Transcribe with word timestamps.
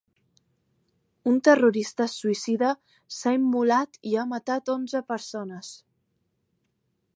Un 1.31 1.35
terrorista 1.47 2.07
suïcida 2.13 2.71
s’ha 3.17 3.35
immolat 3.37 4.01
i 4.13 4.17
ha 4.23 4.27
matat 4.33 4.75
onze 4.79 5.05
persones. 5.13 5.73